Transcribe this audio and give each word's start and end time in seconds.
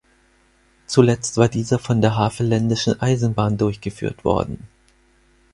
Zuletzt 0.87 1.37
war 1.37 1.47
dieser 1.47 1.77
von 1.77 2.01
der 2.01 2.15
Havelländischen 2.17 2.99
Eisenbahn 2.99 3.57
durchgeführt 3.59 4.25
worden. 4.25 4.67